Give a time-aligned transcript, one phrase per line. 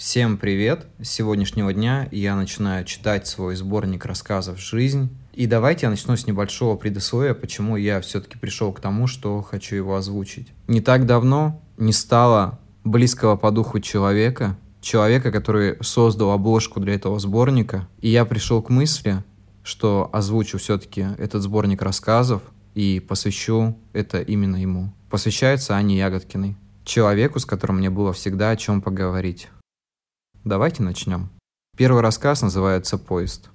[0.00, 0.86] Всем привет!
[1.02, 5.10] С сегодняшнего дня я начинаю читать свой сборник рассказов «Жизнь».
[5.34, 9.76] И давайте я начну с небольшого предисловия, почему я все-таки пришел к тому, что хочу
[9.76, 10.48] его озвучить.
[10.68, 17.20] Не так давно не стало близкого по духу человека, человека, который создал обложку для этого
[17.20, 19.22] сборника, и я пришел к мысли,
[19.62, 22.40] что озвучу все-таки этот сборник рассказов
[22.74, 24.94] и посвящу это именно ему.
[25.10, 26.56] Посвящается Ане Ягодкиной,
[26.86, 29.50] человеку, с которым мне было всегда о чем поговорить.
[30.44, 31.28] Давайте начнем.
[31.76, 33.50] Первый рассказ называется «Поезд».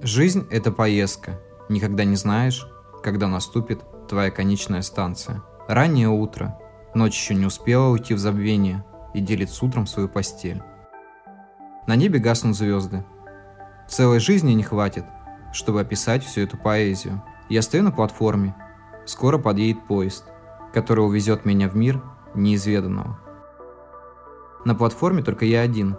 [0.00, 1.40] Жизнь– это поездка.
[1.68, 2.64] Никогда не знаешь,
[3.02, 5.42] когда наступит твоя конечная станция.
[5.66, 6.56] Раннее утро.
[6.94, 10.62] Ночь еще не успела уйти в забвение и делит с утром свою постель.
[11.88, 13.04] На небе гаснут звезды.
[13.88, 15.06] Целой жизни не хватит,
[15.52, 17.20] чтобы описать всю эту поэзию.
[17.48, 18.54] Я стою на платформе.
[19.06, 20.24] Скоро подъедет поезд,
[20.72, 22.00] который увезет меня в мир,
[22.34, 23.18] неизведанного.
[24.64, 25.96] На платформе только я один.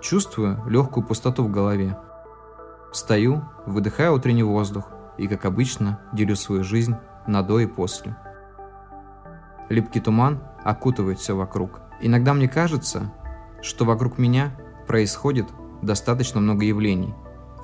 [0.00, 1.96] Чувствую легкую пустоту в голове.
[2.92, 8.16] Стою, выдыхаю утренний воздух и, как обычно, делю свою жизнь на до и после.
[9.68, 11.80] Липкий туман окутывает все вокруг.
[12.00, 13.12] Иногда мне кажется,
[13.62, 14.56] что вокруг меня
[14.86, 15.46] происходит
[15.80, 17.14] достаточно много явлений,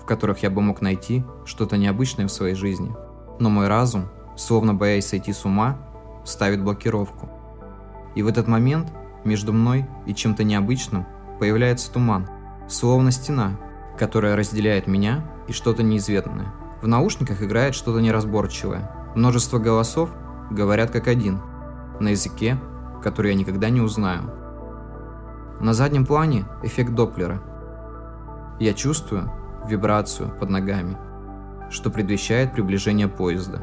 [0.00, 2.94] в которых я бы мог найти что-то необычное в своей жизни.
[3.38, 5.76] Но мой разум, словно боясь сойти с ума,
[6.24, 7.28] ставит блокировку–
[8.14, 8.92] и в этот момент
[9.25, 11.06] между мной и чем-то необычным
[11.39, 12.28] появляется туман,
[12.69, 13.58] словно стена,
[13.98, 16.53] которая разделяет меня и что-то неизведанное.
[16.83, 18.91] В наушниках играет что-то неразборчивое.
[19.14, 20.11] Множество голосов
[20.50, 21.41] говорят как один,
[22.00, 22.58] на языке,
[23.03, 24.22] который я никогда не узнаю.
[25.61, 27.42] На заднем плане эффект Доплера.
[28.58, 29.31] Я чувствую
[29.69, 30.97] вибрацию под ногами,
[31.70, 33.62] что предвещает приближение поезда.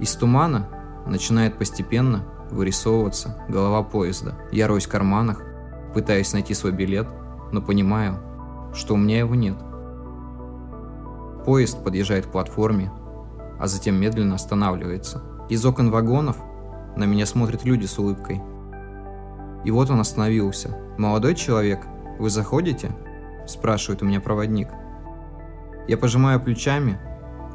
[0.00, 0.68] Из тумана
[1.06, 4.34] начинает постепенно вырисовываться голова поезда.
[4.50, 5.42] Я роюсь в карманах,
[5.94, 7.08] пытаясь найти свой билет,
[7.52, 8.18] но понимаю,
[8.74, 9.56] что у меня его нет.
[11.44, 12.92] Поезд подъезжает к платформе,
[13.58, 15.22] а затем медленно останавливается.
[15.48, 16.36] Из окон вагонов
[16.96, 18.42] на меня смотрят люди с улыбкой.
[19.64, 20.76] И вот он остановился.
[20.98, 21.80] «Молодой человек,
[22.18, 22.90] вы заходите?»–
[23.46, 24.68] спрашивает у меня проводник.
[25.86, 26.98] Я пожимаю плечами,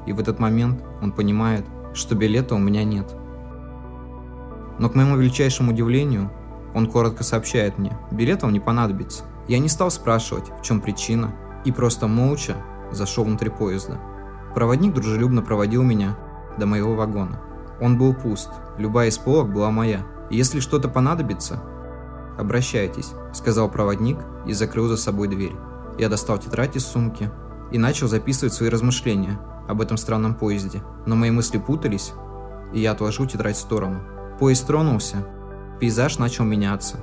[0.08, 3.16] и в этот момент он понимает, что билета у меня нет–
[4.84, 6.30] но к моему величайшему удивлению,
[6.76, 9.24] он коротко сообщает мне, билет вам не понадобится.
[9.48, 11.34] Я не стал спрашивать, в чем причина,
[11.64, 12.58] и просто молча
[12.92, 13.98] зашел внутрь поезда.
[14.54, 16.18] Проводник дружелюбно проводил меня
[16.58, 17.40] до моего вагона.
[17.80, 20.06] Он был пуст, любая из полок была моя.
[20.30, 21.64] Если что-то понадобится,
[22.38, 25.56] обращайтесь, сказал проводник и закрыл за собой дверь.
[25.98, 27.32] Я достал тетрадь из сумки
[27.72, 29.40] и начал записывать свои размышления
[29.70, 30.84] об этом странном поезде.
[31.06, 32.12] Но мои мысли путались,
[32.74, 34.12] и я отложил тетрадь в сторону.
[34.44, 35.26] Поезд тронулся.
[35.80, 36.98] Пейзаж начал меняться.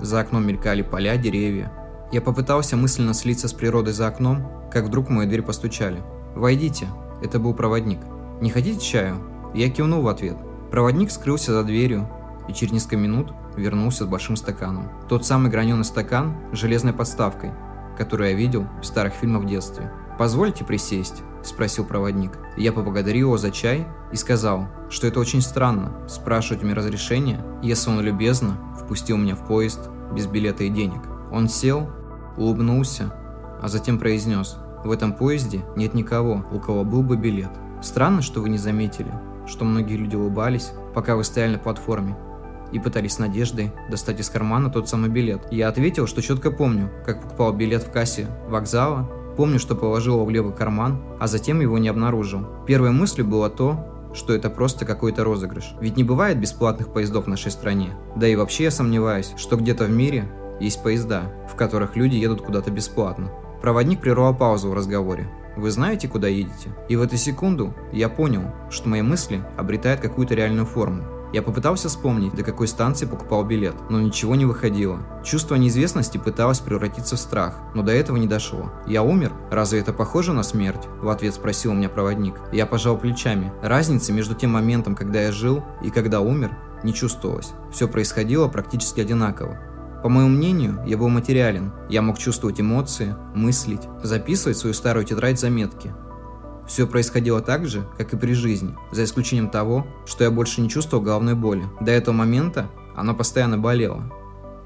[0.00, 1.72] За окном мелькали поля, деревья.
[2.12, 6.02] Я попытался мысленно слиться с природой за окном, как вдруг в мою дверь постучали.
[6.34, 6.88] «Войдите».
[7.22, 8.00] Это был проводник.
[8.42, 9.16] «Не хотите чаю?»
[9.54, 10.36] Я кивнул в ответ.
[10.70, 12.06] Проводник скрылся за дверью
[12.50, 14.90] и через несколько минут вернулся с большим стаканом.
[15.08, 17.52] Тот самый граненый стакан с железной подставкой,
[17.96, 19.90] который я видел в старых фильмах в детстве.
[20.18, 22.38] «Позвольте присесть?»– спросил проводник.
[22.56, 27.44] Я поблагодарил его за чай и сказал, что это очень странно– спрашивать у меня разрешения,
[27.62, 31.00] если он любезно впустил меня в поезд без билета и денег.
[31.32, 31.90] Он сел,
[32.36, 33.12] улыбнулся,
[33.60, 37.50] а затем произнес «В этом поезде нет никого, у кого был бы билет.
[37.82, 39.12] Странно, что вы не заметили,
[39.46, 42.16] что многие люди улыбались, пока вы стояли на платформе,
[42.72, 45.46] и пытались с надеждой достать из кармана тот самый билет.
[45.50, 50.24] Я ответил, что четко помню, как покупал билет в кассе вокзала Помню, что положил его
[50.24, 52.46] в левый карман, а затем его не обнаружил.
[52.66, 55.74] Первой мыслью было то, что это просто какой-то розыгрыш.
[55.80, 57.90] Ведь не бывает бесплатных поездов в нашей стране.
[58.16, 62.40] Да и вообще я сомневаюсь, что где-то в мире есть поезда, в которых люди едут
[62.40, 63.30] куда-то бесплатно.
[63.60, 65.28] Проводник прервал паузу в разговоре.
[65.56, 66.70] Вы знаете, куда едете?
[66.88, 71.02] И в эту секунду я понял, что мои мысли обретают какую-то реальную форму.
[71.32, 75.00] Я попытался вспомнить, до какой станции покупал билет, но ничего не выходило.
[75.24, 78.72] Чувство неизвестности пыталось превратиться в страх, но до этого не дошло.
[78.86, 79.32] «Я умер?
[79.50, 82.36] Разве это похоже на смерть?» В ответ спросил у меня проводник.
[82.52, 83.52] Я пожал плечами.
[83.62, 87.52] Разницы между тем моментом, когда я жил, и когда умер, не чувствовалось.
[87.72, 89.58] Все происходило практически одинаково.
[90.02, 91.72] По моему мнению, я был материален.
[91.88, 95.92] Я мог чувствовать эмоции, мыслить, записывать в свою старую тетрадь заметки.
[96.66, 100.68] Все происходило так же, как и при жизни, за исключением того, что я больше не
[100.68, 101.64] чувствовал головной боли.
[101.80, 104.12] До этого момента она постоянно болела.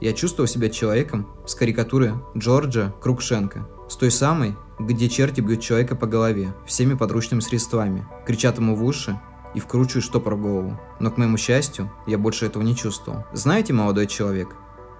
[0.00, 5.94] Я чувствовал себя человеком с карикатуры Джорджа Крукшенко, с той самой, где черти бьют человека
[5.94, 9.20] по голове всеми подручными средствами, кричат ему в уши
[9.54, 10.80] и вкручиваю штопор в голову.
[11.00, 13.26] Но, к моему счастью, я больше этого не чувствовал.
[13.32, 14.54] Знаете, молодой человек,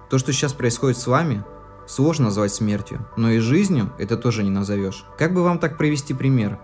[0.09, 1.43] то, что сейчас происходит с вами,
[1.87, 5.05] сложно назвать смертью, но и жизнью это тоже не назовешь.
[5.17, 6.59] Как бы вам так провести пример?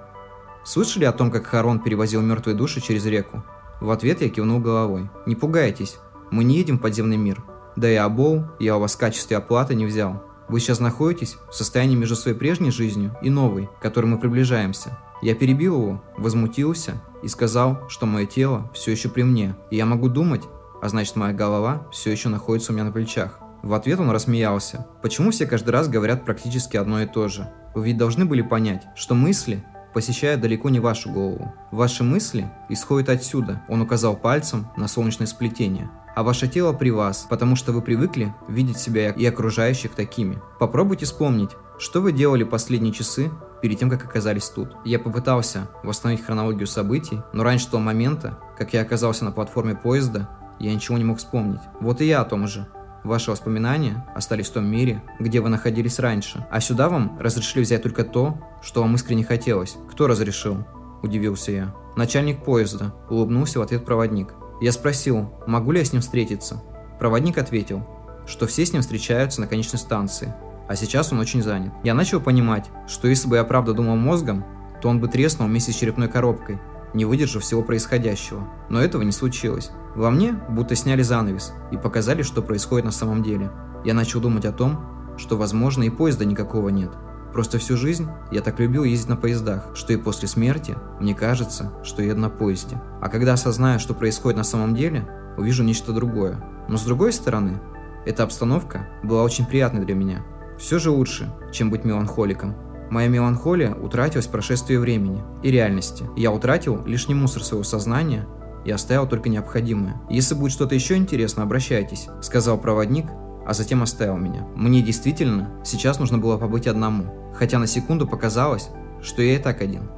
[0.67, 3.41] Слышали о том, как Харон перевозил мертвые души через реку?
[3.79, 5.09] В ответ я кивнул головой.
[5.25, 5.95] Не пугайтесь,
[6.29, 7.41] мы не едем в подземный мир.
[7.77, 10.21] Да и обол я у вас в качестве оплаты не взял.
[10.49, 14.97] Вы сейчас находитесь в состоянии между своей прежней жизнью и новой, к которой мы приближаемся.
[15.21, 19.85] Я перебил его, возмутился и сказал, что мое тело все еще при мне, и я
[19.85, 20.43] могу думать,
[20.81, 23.39] а значит моя голова все еще находится у меня на плечах.
[23.63, 24.85] В ответ он рассмеялся.
[25.01, 27.49] Почему все каждый раз говорят практически одно и то же?
[27.73, 29.63] Вы ведь должны были понять, что мысли
[29.97, 31.55] посещают далеко не вашу голову.
[31.71, 35.89] Ваши мысли исходят отсюда, он указал пальцем на солнечное сплетение.
[36.15, 40.37] А ваше тело при вас, потому что вы привыкли видеть себя и окружающих такими.
[40.59, 41.49] Попробуйте вспомнить,
[41.79, 43.31] что вы делали последние часы
[43.63, 44.75] перед тем, как оказались тут.
[44.85, 50.29] Я попытался восстановить хронологию событий, но раньше того момента, как я оказался на платформе поезда,
[50.59, 51.61] я ничего не мог вспомнить.
[51.79, 52.67] Вот и я о том же.
[53.07, 57.81] Ваши воспоминания остались в том мире, где вы находились раньше, а сюда вам разрешили взять
[57.81, 59.77] только то, что вам искренне хотелось.
[59.89, 60.65] Кто разрешил?
[61.01, 61.73] Удивился я.
[61.95, 62.93] Начальник поезда.
[63.09, 64.33] Улыбнулся в ответ проводник.
[64.59, 66.61] Я спросил, могу ли я с ним встретиться.
[66.99, 67.87] Проводник ответил,
[68.27, 70.33] что все с ним встречаются на конечной станции,
[70.67, 71.71] а сейчас он очень занят.
[71.85, 74.43] Я начал понимать, что если бы я правда думал мозгом,
[74.81, 76.59] то он бы треснул вместе с черепной коробкой,
[76.93, 78.47] не выдержав всего происходящего.
[78.69, 79.71] Но этого не случилось.
[79.95, 83.51] Во мне будто сняли занавес и показали, что происходит на самом деле.
[83.83, 86.91] Я начал думать о том, что, возможно, и поезда никакого нет.
[87.33, 91.71] Просто всю жизнь я так любил ездить на поездах, что и после смерти мне кажется,
[91.83, 92.81] что еду на поезде.
[93.01, 95.07] А когда осознаю, что происходит на самом деле,
[95.37, 96.43] увижу нечто другое.
[96.67, 97.59] Но с другой стороны,
[98.05, 100.25] эта обстановка была очень приятной для меня.
[100.57, 102.55] Все же лучше, чем быть меланхоликом.
[102.89, 106.05] Моя меланхолия утратилась в прошествии времени и реальности.
[106.15, 108.27] Я утратил лишний мусор своего сознания
[108.65, 110.01] и оставил только необходимое.
[110.09, 113.07] Если будет что-то еще интересно, обращайтесь, сказал проводник,
[113.45, 114.45] а затем оставил меня.
[114.55, 118.69] Мне действительно сейчас нужно было побыть одному, хотя на секунду показалось,
[119.01, 119.89] что я и так один.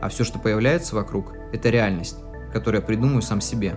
[0.00, 2.16] А все, что появляется вокруг, это реальность,
[2.52, 3.76] которую я придумаю сам себе.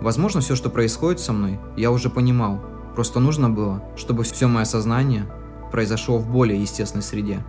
[0.00, 2.60] Возможно, все, что происходит со мной, я уже понимал.
[2.94, 5.26] Просто нужно было, чтобы все мое сознание
[5.72, 7.44] произошел в более естественной среде.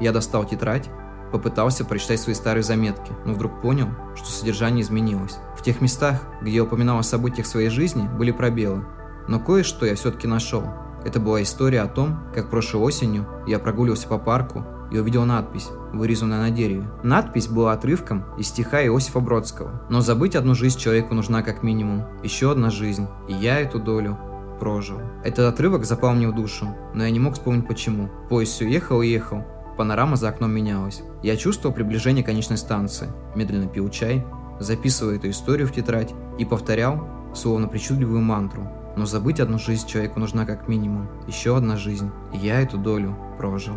[0.00, 0.88] Я достал тетрадь,
[1.32, 5.38] попытался прочитать свои старые заметки, но вдруг понял, что содержание изменилось.
[5.56, 8.84] В тех местах, где я упоминал о событиях своей жизни, были пробелы.
[9.26, 10.64] Но кое-что я все-таки нашел.
[11.04, 15.68] Это была история о том, как прошлой осенью я прогуливался по парку и увидел надпись,
[15.92, 16.88] вырезанную на дереве.
[17.02, 19.82] Надпись была отрывком из стиха Иосифа Бродского.
[19.90, 22.04] «Но забыть одну жизнь человеку нужна как минимум.
[22.22, 23.06] Еще одна жизнь.
[23.28, 24.18] И я эту долю
[24.58, 24.98] прожил.
[25.24, 28.08] Этот отрывок запал душу, но я не мог вспомнить почему.
[28.28, 29.44] Поезд все ехал и ехал,
[29.76, 31.02] панорама за окном менялась.
[31.22, 34.26] Я чувствовал приближение конечной станции, медленно пил чай,
[34.58, 38.68] записывал эту историю в тетрадь и повторял, словно причудливую мантру.
[38.96, 41.08] Но забыть одну жизнь человеку нужна как минимум.
[41.28, 43.74] Еще одна жизнь, и я эту долю прожил.